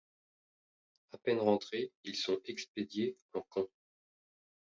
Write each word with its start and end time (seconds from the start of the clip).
À 1.11 1.19
peine 1.19 1.37
rentrés, 1.37 1.91
ils 2.05 2.15
sont 2.15 2.39
expédiés 2.45 3.15
en 3.35 3.41
camp. 3.41 3.67